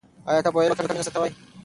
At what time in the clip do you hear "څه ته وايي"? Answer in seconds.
1.07-1.33